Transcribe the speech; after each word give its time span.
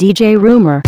DJ 0.00 0.40
Rumor. 0.40 0.80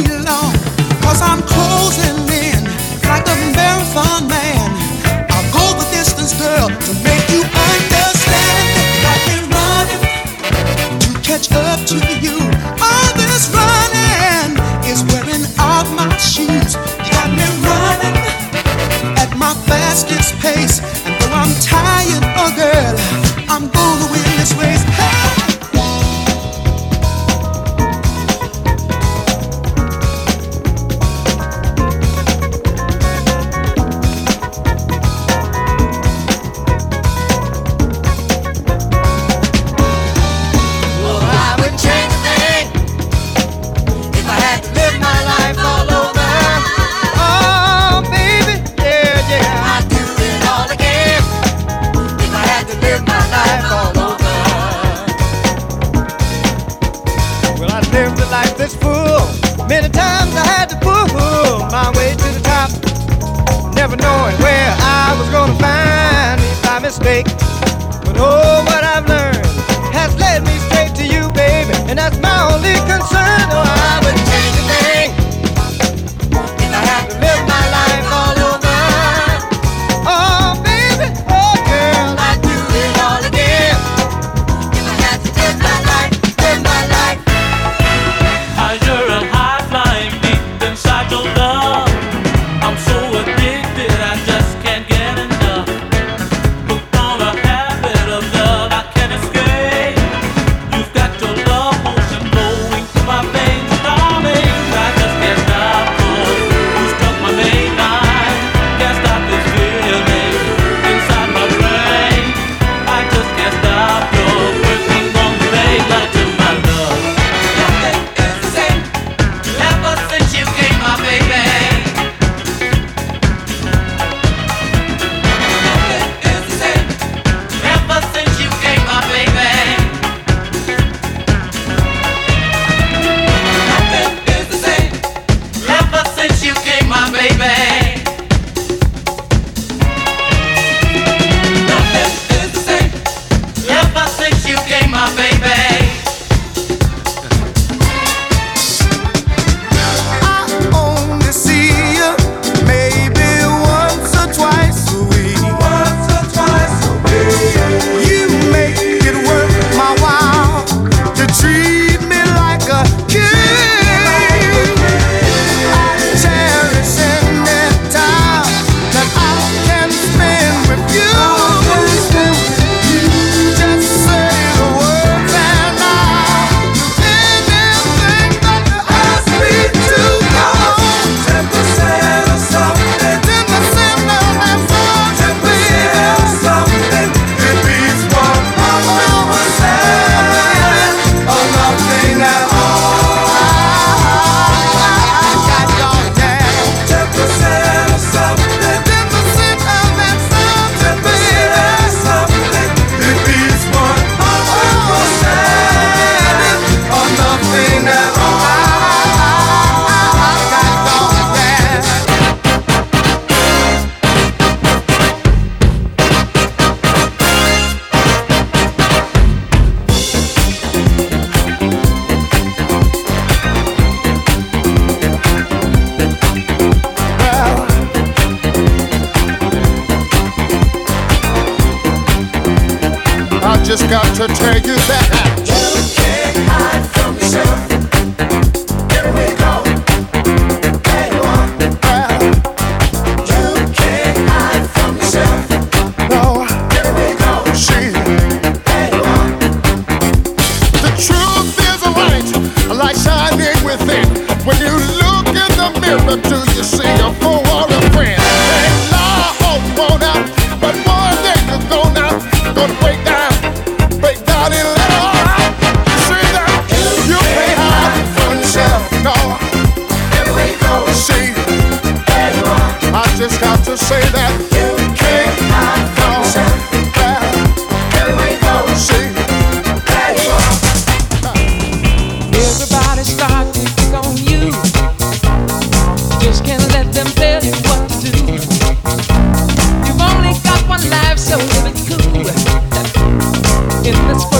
You're 0.00 0.22
a 0.22 0.27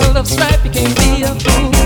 world 0.01 0.17
of 0.17 0.27
strife, 0.27 0.65
you 0.65 0.71
can't 0.71 0.97
be 0.97 1.23
a 1.23 1.35
fool. 1.35 1.78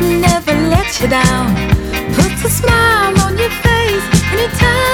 never 0.00 0.52
let 0.68 1.00
you 1.00 1.08
down. 1.08 1.54
Puts 2.14 2.44
a 2.44 2.50
smile 2.50 3.18
on 3.20 3.38
your 3.38 3.50
face 3.50 4.06
anytime. 4.32 4.89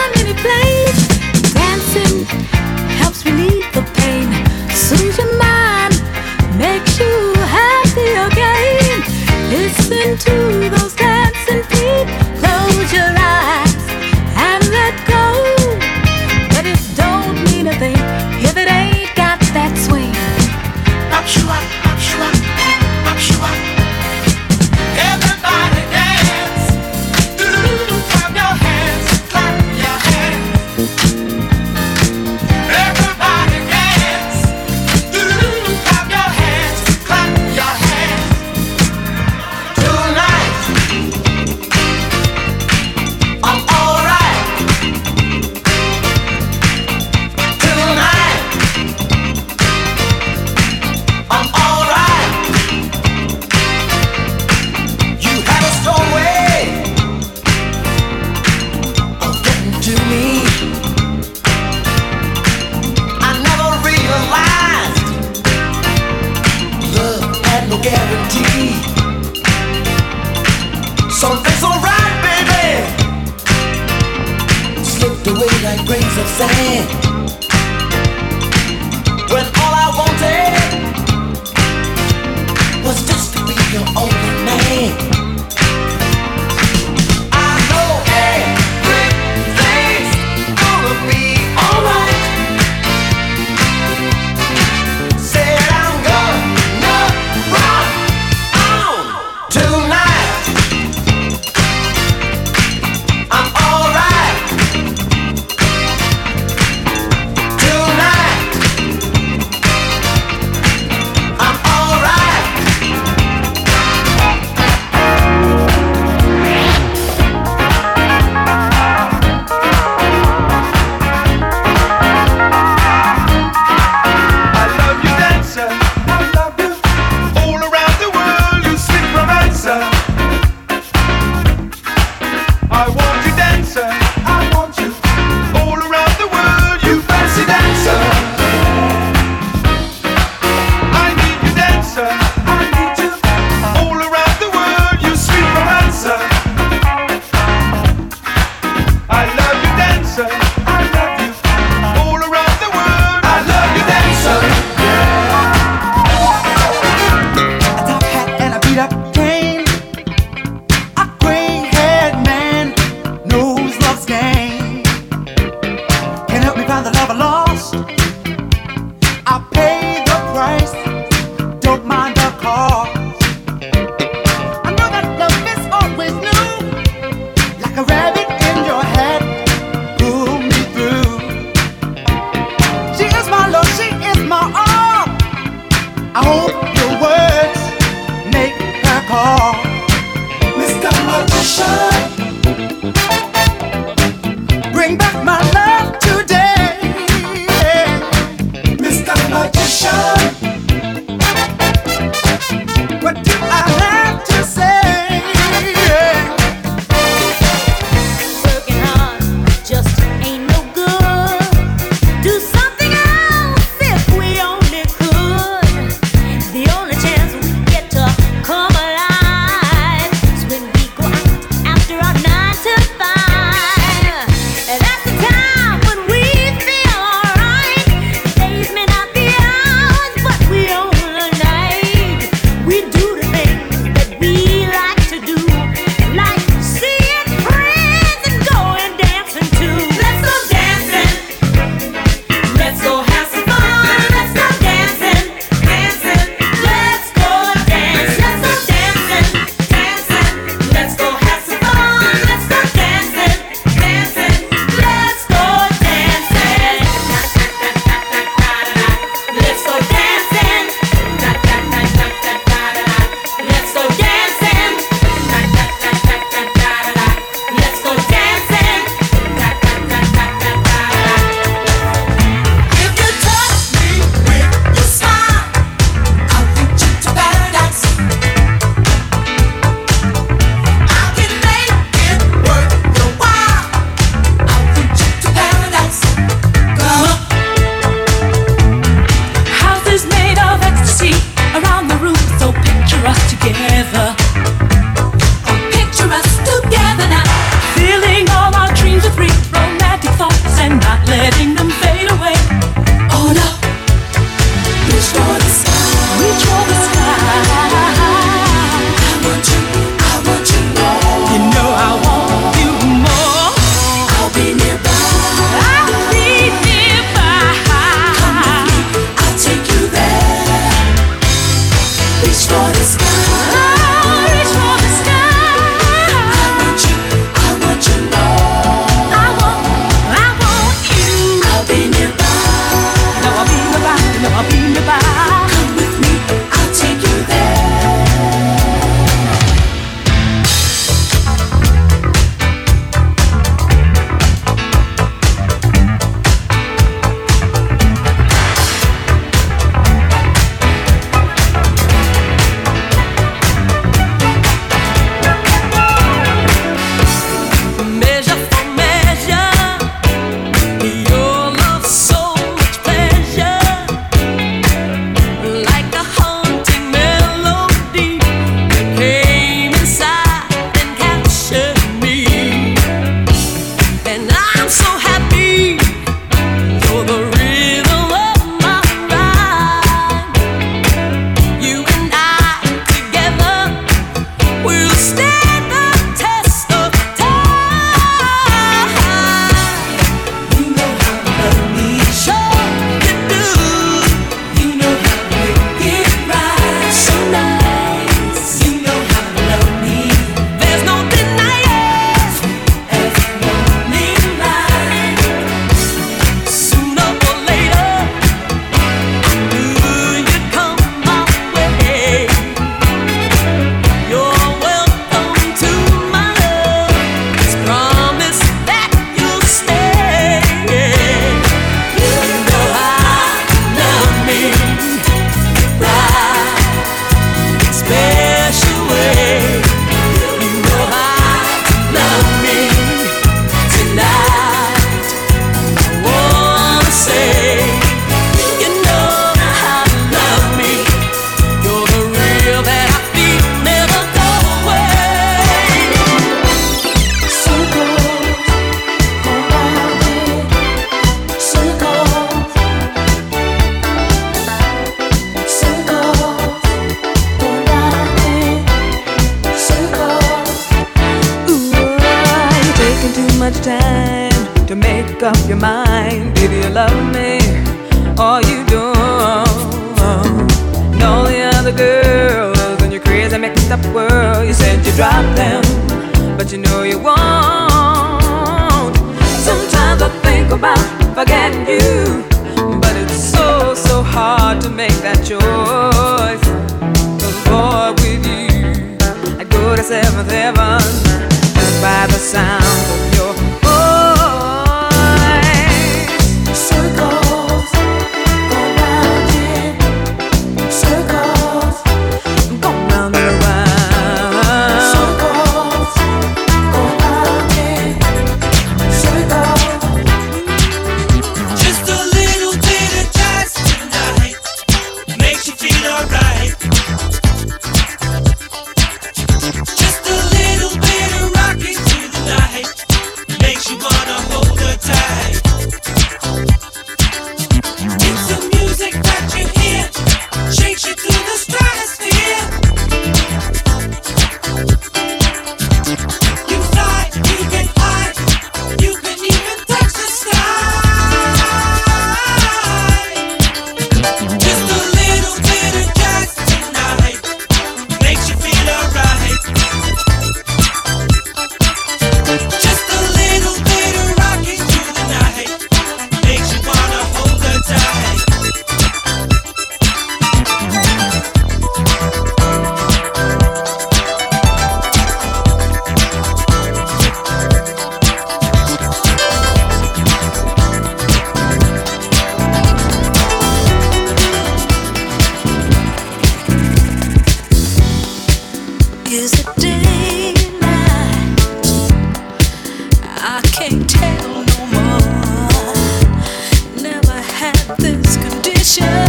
should 588.76 589.05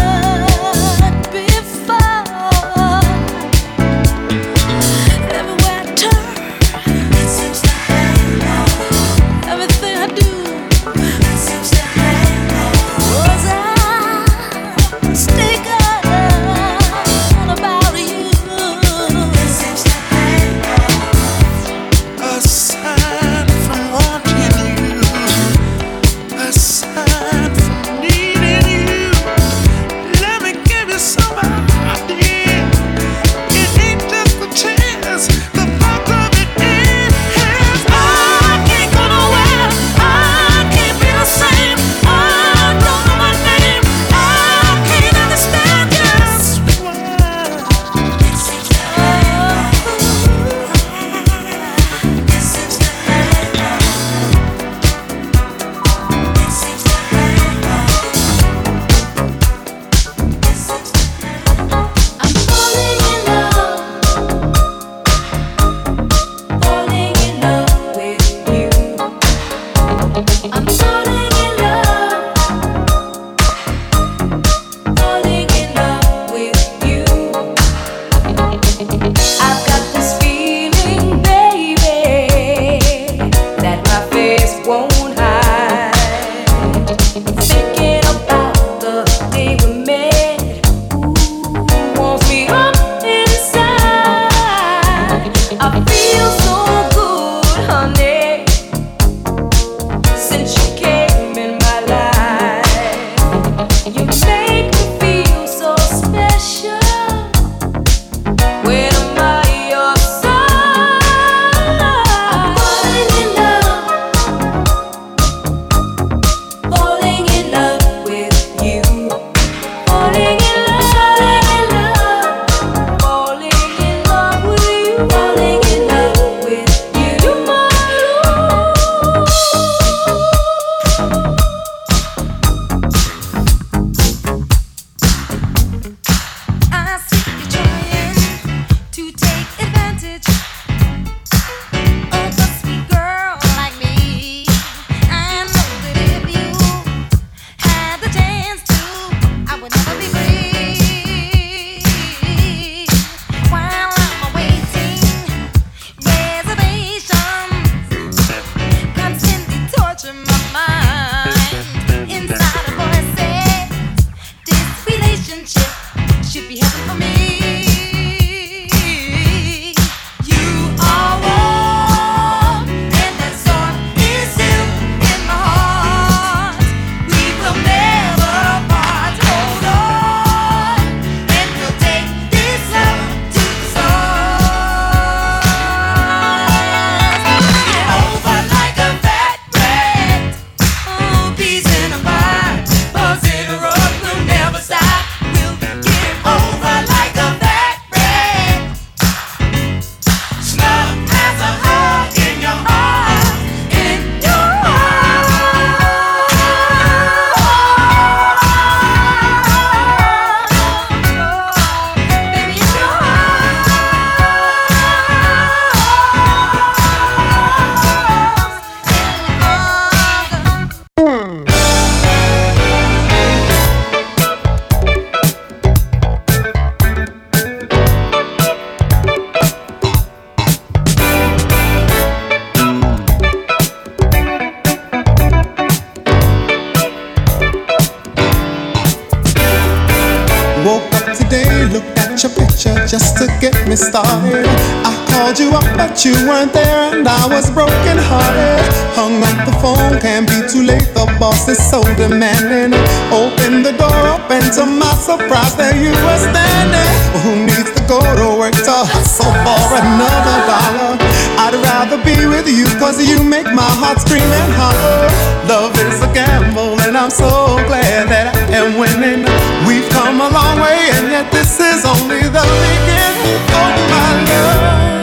started. 243.77 244.49
I 244.81 244.93
called 245.13 245.37
you 245.37 245.53
up, 245.53 245.69
but 245.77 246.03
you 246.03 246.13
weren't 246.25 246.51
there, 246.51 246.97
and 246.97 247.07
I 247.07 247.29
was 247.29 247.49
broken 247.53 247.97
hearted. 248.09 248.65
Hung 248.97 249.21
up 249.21 249.37
the 249.45 249.53
phone, 249.61 250.01
can't 250.01 250.25
be 250.25 250.41
too 250.49 250.65
late. 250.65 250.89
The 250.97 251.05
boss 251.21 251.47
is 251.47 251.61
so 251.61 251.85
demanding. 251.95 252.73
Open 253.13 253.61
the 253.61 253.77
door 253.77 254.01
up, 254.09 254.25
and 254.33 254.45
to 254.57 254.65
my 254.65 254.89
surprise, 254.97 255.53
there 255.55 255.77
you 255.77 255.93
were 255.93 256.21
standing. 256.25 256.93
Who 257.21 257.45
needs 257.45 257.69
to 257.77 257.81
go 257.85 258.01
to 258.01 258.27
work 258.41 258.57
to 258.65 258.77
hustle 258.89 259.29
for 259.45 259.65
another 259.77 260.37
dollar? 260.49 260.97
I'd 261.37 261.53
rather 261.61 262.01
be 262.01 262.25
with 262.25 262.49
you, 262.49 262.65
cause 262.81 262.97
you 262.97 263.21
make 263.23 263.45
my 263.45 263.69
heart 263.77 264.01
scream 264.01 264.25
and 264.25 264.51
holler. 264.57 265.05
Love 265.45 265.77
is 265.77 266.01
a 266.01 266.09
gamble, 266.11 266.66
I'm 266.97 267.11
so 267.11 267.61
glad 267.69 268.09
that 268.09 268.33
I 268.33 268.57
am 268.57 268.73
winning. 268.81 269.21
We've 269.69 269.85
come 269.93 270.17
a 270.17 270.33
long 270.33 270.57
way, 270.57 270.89
and 270.97 271.13
yet 271.13 271.29
this 271.29 271.61
is 271.61 271.85
only 271.85 272.25
the 272.25 272.41
beginning. 272.41 273.37
Oh, 273.53 273.69
my 273.93 274.17
love. 274.25 274.97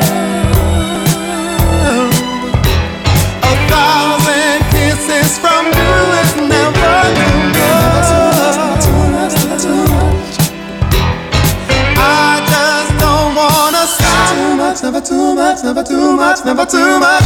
A 3.47 3.55
thousand 3.71 4.59
kisses 4.75 5.39
from 5.39 5.71
you 5.71 5.95
is 6.19 6.35
never 6.51 6.99
enough. 7.15 8.11
I 11.95 12.43
just 12.43 12.91
don't 12.99 13.39
wanna 13.39 13.87
stop. 13.87 14.35
Too 14.35 14.59
much, 14.59 14.83
never 14.83 14.99
too 15.01 15.35
much, 15.39 15.63
never 15.63 15.85
too 15.87 16.17
much, 16.19 16.43
never 16.45 16.67
too 16.67 16.99
much. 16.99 17.23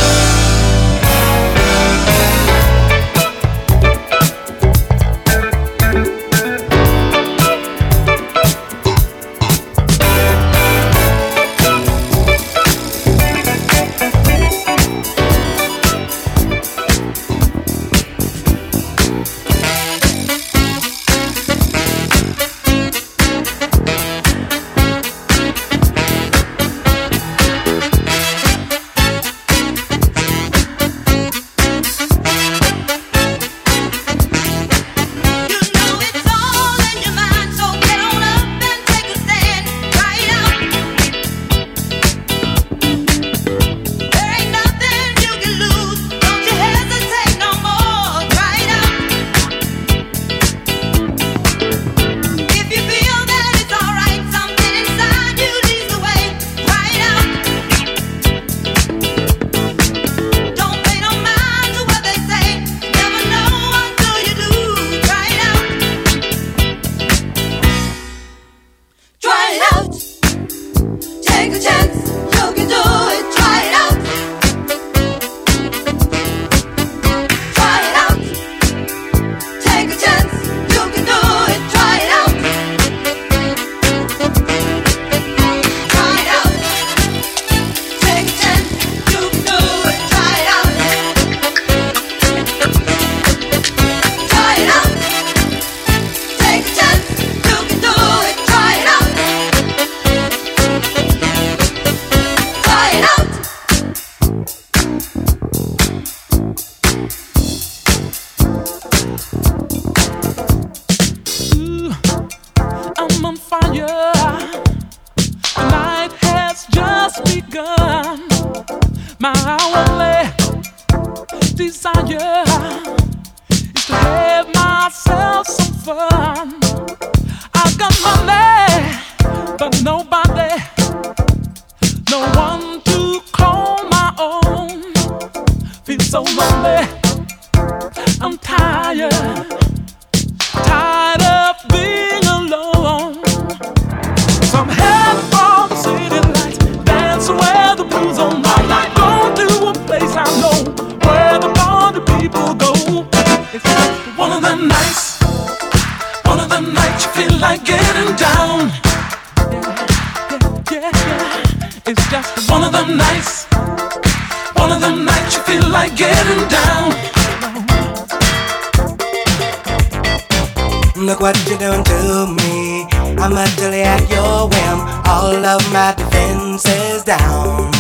Doing 171.59 171.83
to 171.83 172.27
me. 172.39 172.87
I'm 173.19 173.33
a 173.33 173.45
dilly 173.57 173.83
at 173.83 174.09
your 174.09 174.47
whim. 174.47 174.79
All 175.07 175.45
of 175.45 175.73
my 175.73 175.93
defenses 175.93 177.03
down. 177.03 177.73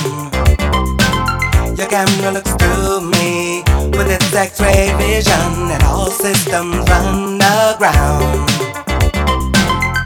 Your 1.76 1.86
camera 1.86 2.32
looks 2.32 2.52
through 2.54 3.02
me 3.02 3.62
with 3.96 4.10
its 4.10 4.34
X-ray 4.34 4.90
vision, 4.98 5.70
and 5.70 5.82
all 5.84 6.10
systems 6.10 6.88
run 6.90 7.38
aground. 7.38 8.50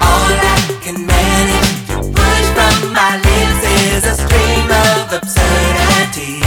All 0.04 0.36
I 0.36 0.78
can 0.82 1.06
manage 1.06 1.72
to 1.88 1.96
push 2.12 2.46
from 2.52 2.92
my 2.92 3.16
lips 3.24 3.64
is 3.88 4.04
a 4.04 4.14
stream 4.20 4.68
of 4.84 5.12
absurdity. 5.16 6.41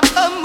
back 0.00 0.12
home. 0.16 0.43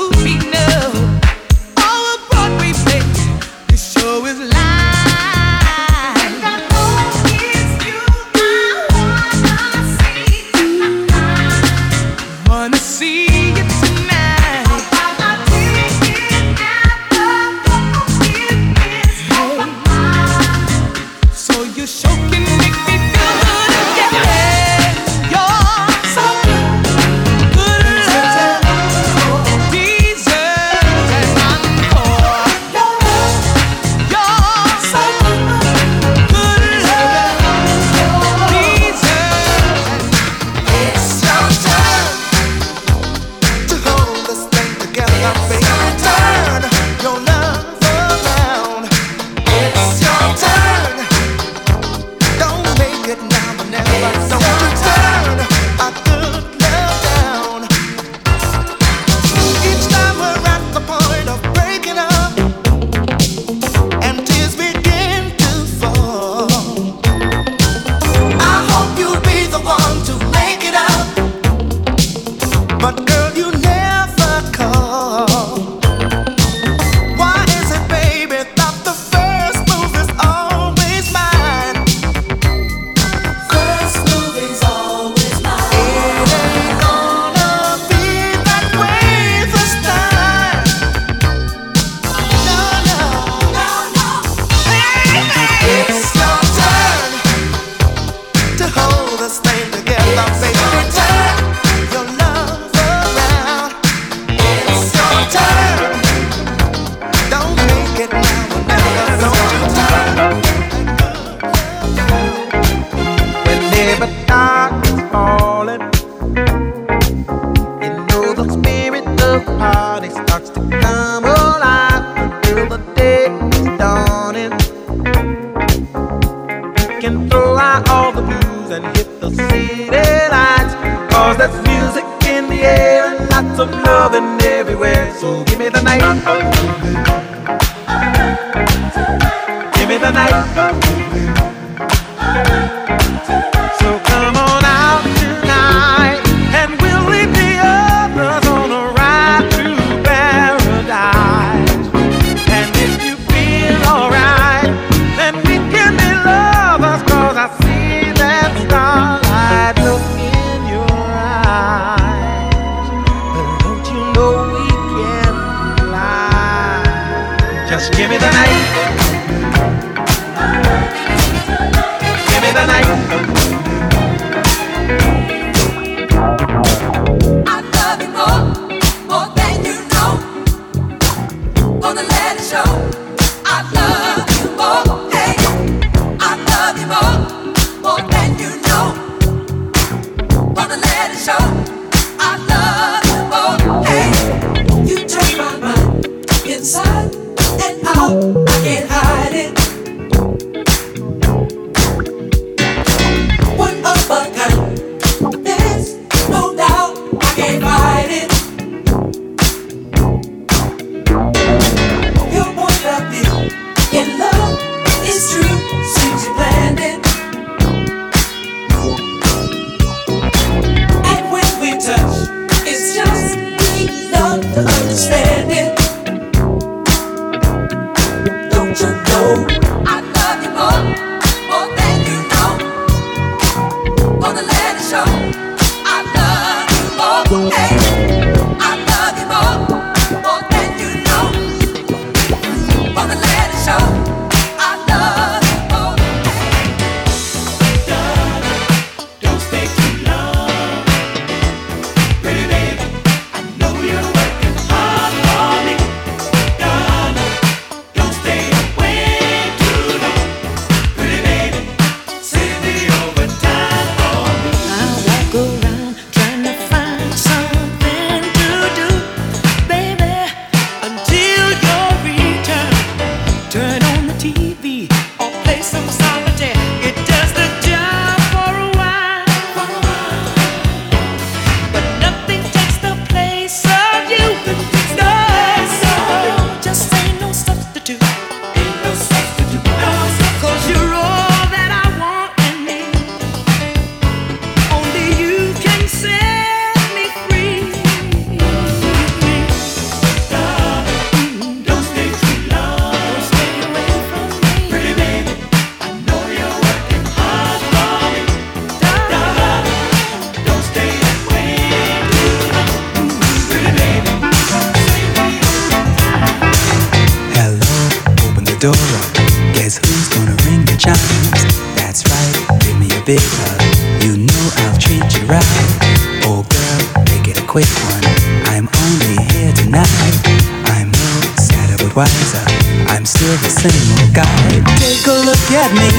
guy. 334.14 334.64
Take 334.80 335.04
a 335.08 335.18
look 335.28 335.48
at 335.52 335.72
me, 335.76 335.92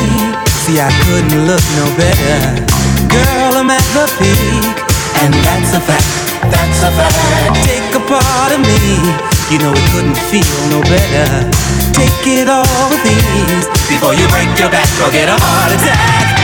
see 0.65 0.81
I 0.81 0.89
couldn't 1.05 1.45
look 1.45 1.61
no 1.77 1.87
better. 1.93 2.65
Girl, 3.13 3.53
I'm 3.61 3.69
at 3.69 3.85
the 3.93 4.09
peak, 4.17 4.77
and 5.21 5.35
that's 5.45 5.77
a 5.77 5.81
fact, 5.81 6.09
that's 6.49 6.81
a 6.81 6.91
fact. 6.91 7.61
Take 7.69 7.93
a 7.93 8.01
part 8.09 8.53
of 8.53 8.61
me, 8.65 8.97
you 9.53 9.59
know 9.61 9.73
it 9.77 9.87
couldn't 9.93 10.17
feel 10.33 10.57
no 10.73 10.81
better. 10.89 11.51
Take 11.93 12.41
it 12.41 12.49
all 12.49 12.89
with 12.89 13.05
ease, 13.05 13.69
before 13.93 14.15
you 14.15 14.27
break 14.29 14.49
your 14.59 14.71
back 14.71 14.89
or 15.05 15.13
get 15.13 15.29
a 15.29 15.37
heart 15.37 15.73
attack. 15.77 16.40